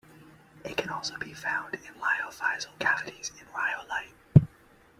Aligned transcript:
It 0.65 0.77
can 0.77 0.89
also 0.89 1.15
be 1.19 1.31
found 1.31 1.75
in 1.75 1.81
lithophysal 1.93 2.79
cavities 2.79 3.31
in 3.39 3.45
rhyolite. 3.53 4.15